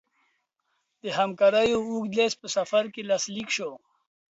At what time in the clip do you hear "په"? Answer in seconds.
2.41-2.47